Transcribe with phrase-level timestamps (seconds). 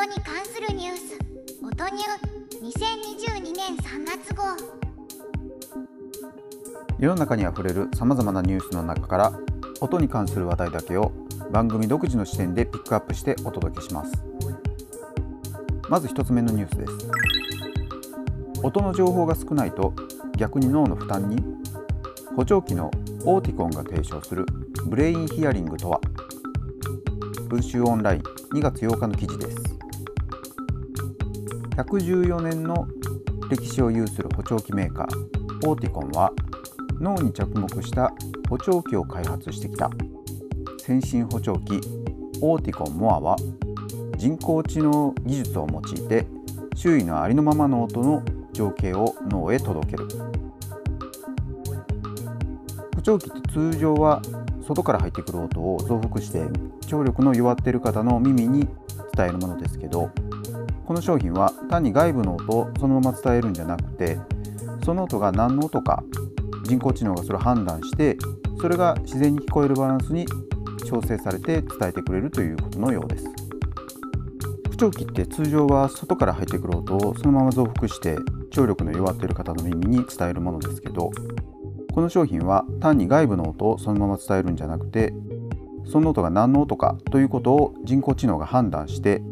[0.00, 1.18] 音に関するニュース。
[1.62, 2.06] 音ニュ
[2.62, 4.44] 2022年3月号。
[6.98, 9.32] 世の中にあふれるさまざまなニュースの中から
[9.82, 11.12] 音に関する話題だけを
[11.52, 14.24] 番組独自の視点でピックアップしてお届けします。
[15.90, 18.62] まず1つ目のニュースです。
[18.62, 19.92] 音の情報が少ないと
[20.38, 21.44] 逆に脳の負担に
[22.34, 22.90] 補聴器の
[23.26, 24.46] オーティコンが提唱する
[24.86, 26.00] ブレインヒアリングとは。
[27.50, 28.20] 文集オンライン
[28.54, 29.70] 2月8日の記事です。
[31.84, 32.86] 114年の
[33.48, 36.30] 歴史を有する補聴器メーカーオーティコンは
[37.00, 38.12] 脳に着目した
[38.48, 39.90] 補聴器を開発してきた。
[40.78, 41.80] 先進補聴器
[42.42, 43.36] オーティコンモアは
[44.16, 46.26] 人工知能技術を用いて
[46.74, 50.06] 周囲のありのままの音の情景を脳へ届ける。
[52.94, 54.20] 補聴器って通常は
[54.66, 56.44] 外から入ってくる音を増幅して
[56.86, 58.68] 聴力の弱っている方の耳に
[59.16, 60.10] 伝えるものですけど
[60.90, 64.18] この商品は単に外部の音をそのまま伝えるんじゃなくて
[64.84, 66.02] その音が何の音か
[66.64, 68.18] 人工知能がそれを判断して
[68.60, 70.26] それが自然に聞こえるバランスに
[70.84, 73.24] 調整されて伝えてくれるということのようです。
[74.70, 78.16] 補聴器って通常は外から入ってくる音をそのまま増幅して
[78.50, 81.12] 聴力の弱っている方の耳に伝えるものですけど
[81.94, 85.14] この商品は単に外部の音をそのまま伝えるんじゃなくて
[85.86, 89.22] その音が何の音かということを人工知能が判断して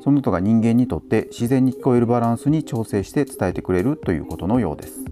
[0.00, 5.04] その音が人間にとって自然に聞こえるバランスに調整して伝えてくれるということのようです。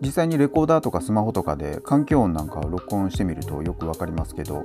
[0.00, 4.64] 実際にレコーダーとかスマホとかで環境音なんかを録音してみるとよくわかりますけど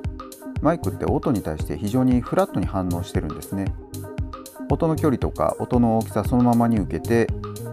[0.61, 3.65] マイクって音に対して非常にフラットに反応してるんですね。
[4.69, 7.27] 音の距離とか音の大きさそのままに受けて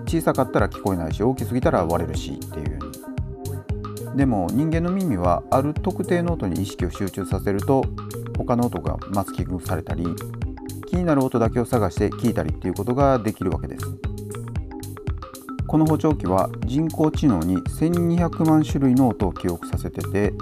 [0.06, 2.70] 小さかったら聞こえないし大きすぎたら割れるしっていう。
[2.72, 7.84] ようにでも人間の耳はある特定の音に意識を集中させると
[8.38, 10.04] 他の音がマスキングされたり
[10.94, 13.84] 気になる音だけを探して聞いたりっていうことができるわけです。
[15.66, 20.32] この補聴器は人工知能に1200万種類の音を記憶させてて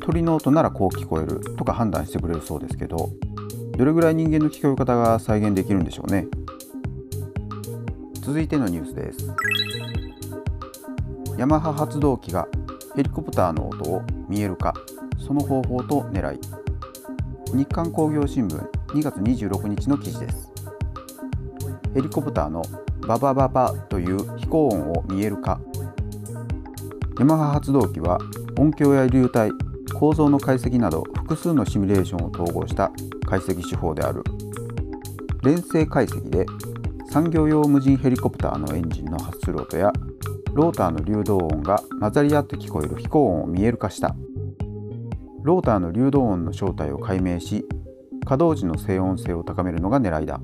[0.00, 3.10] 鳥の音ならこう聞こえるとか判断してくれるそうですけど
[3.76, 6.26] どれぐらい人間の聞こえ方が再現できるんでしょうね。
[8.14, 9.32] 続いてのニュースです。
[11.36, 12.48] ヤマハ発動機が
[12.96, 14.74] ヘリコプターの音を見える化
[15.24, 16.40] その方法と狙い。
[17.54, 20.50] 日刊工業新聞2月26日の記事です。
[21.92, 22.62] ヘリコプターの
[23.06, 25.60] ババババという飛行音を見える化
[27.18, 28.18] ヤマハ発動機は
[28.58, 29.50] 音響や流体
[29.94, 32.90] 構造の解析など複数のシミュレーションを統合した
[33.26, 34.22] 解析手法である。
[35.42, 36.46] 連成解析で
[37.10, 39.92] 産業用無人ヘリコプターのエンジンの発する音や
[40.54, 44.16] ローターの流動音が混ざり合って聞こえる飛行音を見える化した。
[45.42, 47.66] ローターの流動音の正体を解明し
[48.28, 50.38] 稼働時の静音性を高めるのが狙いだ。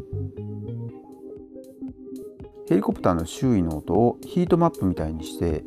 [2.67, 5.63] ヘリコプターの周囲の音をヒートマップみたいにして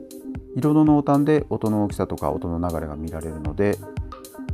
[0.55, 3.77] 色の濃淡で音の大きさとか音の流れが見られるので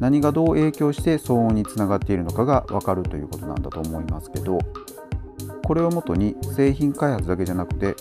[0.01, 4.59] 何がどう影響して騒音につながっているのかが分かるということなんだと思いますけど
[5.63, 7.95] これをもとに製品開発だけじゃなくて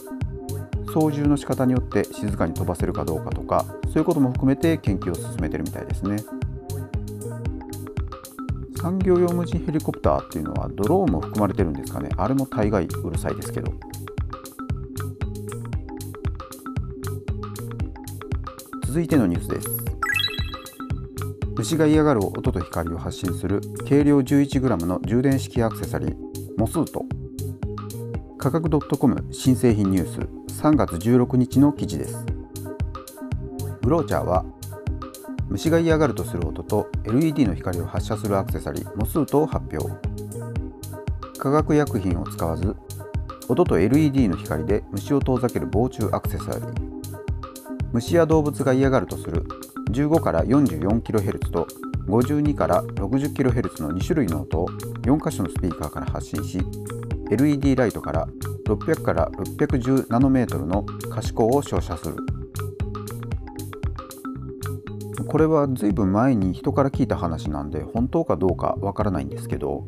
[0.92, 6.16] 操縦の仕方によって静かに飛ばせるかどうかとかそういうことも含めて研究を進めてるみたいですね。
[8.82, 12.08] 産業用無人ヘリコプターっていうのはドローンも含まれてるんですかね。
[12.16, 13.72] あれも大概うるさいですけど。
[18.84, 19.68] 続いてのニュースです。
[21.56, 26.16] 牛が嫌がる音と光を発信する軽量 11g の充電式アクセサリー
[26.56, 27.04] モスート。
[28.36, 30.12] 価格 .com 新製品ニュー
[30.50, 30.60] ス。
[30.60, 32.26] 3月16日の記事です。
[33.80, 34.44] ブローチャーは
[35.52, 39.94] 虫が嫌がるとする音と LED の光を発射するアクセサリーモスートを発表。
[41.38, 42.74] 化学薬品を使わず
[43.50, 46.72] 音と LED の光で虫を遠ざける防虫アクセサリー。
[47.92, 49.44] 虫や動物が嫌がるとする
[49.90, 51.66] 15から 44kHz と
[52.06, 54.68] 52から 60kHz の2種類の音を
[55.02, 56.60] 4箇所のスピーカーから発信し
[57.30, 58.26] LED ライトから
[58.66, 62.41] 600から610ナノメートルの可視光を照射する。
[65.24, 69.86] これはずいぶん前に人から聞いた話なんで本当かどうかわからないんですけど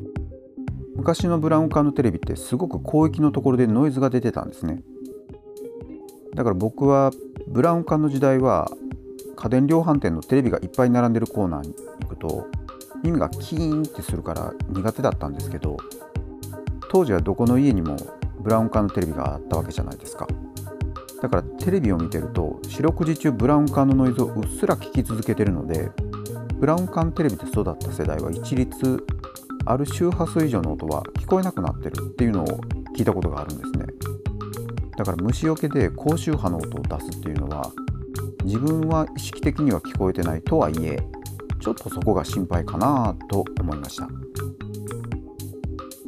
[0.96, 4.82] 昔のブラウン管のテレビってすごく広域のところでノイズが出てたんですね。
[6.34, 7.10] だから僕は
[7.48, 8.70] ブラウン管の時代は
[9.36, 12.46] 家電量販店のテレビがいっぱい並んでるコーナーに行くと
[13.02, 15.76] 耳がキーンってするから苦手だったんですけど
[16.90, 17.96] 当時はどこの家にも
[18.40, 20.26] ブラウン管のテレビがあったわけじゃないですか。
[21.24, 25.90] だからテレビを見てると四六時中ブラウン管のノイズをうっすら聞き続けてるので
[26.60, 29.06] ブラウン管テレビで育った世代は一律
[29.64, 32.46] ある周波数以上の音は聞こえなくなってるっていうのを
[32.94, 33.86] 聞いたことがあるんですね。
[34.98, 37.72] だから虫除けで高周波の音を出すっていうのは
[38.44, 40.98] 自分は意識的には聞こえてないとはいえ
[41.58, 44.10] ちょっとそこが心配かなと思いました。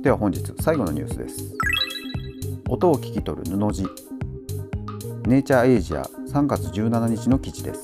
[0.03, 1.57] では本日最後のニュースです。
[2.69, 4.16] 音を聞き取る布地。
[5.27, 7.83] ネイチャーエイジア3月17日の記事です。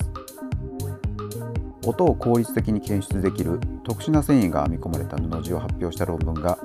[1.85, 6.57] 音を効率的に検出できる特殊な繊維が編み込まれた布地を発表した論文が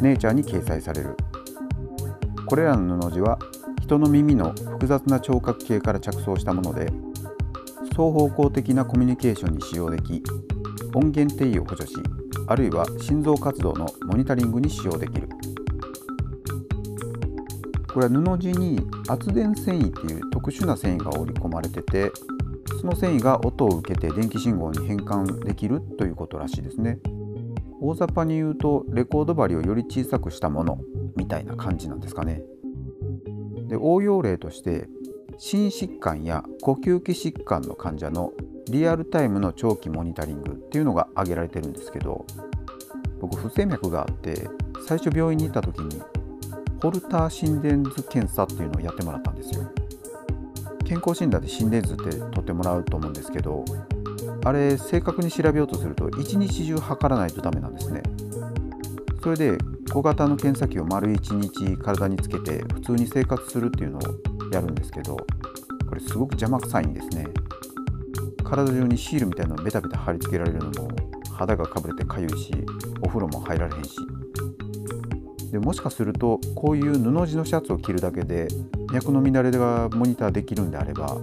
[0.00, 1.16] ネイチャーに掲載される。
[2.46, 3.38] これらの布地は
[3.80, 6.90] 人の耳の複雑な聴覚系から着想したもので
[7.90, 10.20] 双方向的なコミュニケーションに使用でき
[10.96, 11.94] 音源定位を補助し
[12.48, 15.28] あるいは心臓活動のモニタリングに使用できる。
[17.94, 22.10] これは布地に圧電繊維っていう特殊な繊維が織り込まれてて
[22.80, 26.98] その繊維が音を受けて電気信号に変換できるということらしいですね。
[27.80, 30.80] 大雑把に言うとレコード針をより小さくしたもの
[31.14, 32.42] みたいな感じなんですかね。
[33.68, 34.88] で応用例として
[35.38, 38.32] 心疾患や呼吸器疾患の患者の
[38.70, 42.26] リアルタイムの長期モニタリングっていうのが挙げられてるんですけど
[43.20, 44.48] 僕不整脈があって
[44.88, 46.02] 最初病院に行った時に
[46.84, 49.64] ホルター心電図検査っていうのをやってもらったんですよ。
[50.84, 53.64] 健康診断で心電図って取ってもらうと思うんですけど
[54.44, 58.02] あれ正確に調べようとすると一日中測らないとダメなんですね。
[59.22, 59.56] それで
[59.94, 64.02] 小型の検査機を丸1日体につけて普通に生活するっていうのを
[64.52, 65.16] やるんですけど
[65.88, 67.28] これすごく邪魔くさいんですね。
[68.44, 70.90] 体中にシールみたいなのをベタベタ貼り付けられるのも
[71.32, 72.52] 肌がかぶれてかゆいし
[73.00, 73.96] お風呂も入られへんし。
[75.54, 78.48] でもしかするとこういう布地のシャツを着るだけで
[78.92, 81.16] 脈の乱れがモニターできるんであれば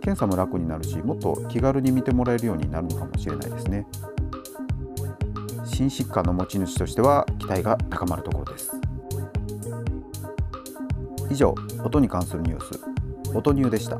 [0.00, 3.84] 検査も楽になるしもっと気軽に見てもらえるようになるのかもしれないですね。
[5.64, 8.70] 心疾患の持ち主としては期待が高まるところです。
[11.32, 12.80] 以上音に関するニュース
[13.34, 13.98] 音ニューでした。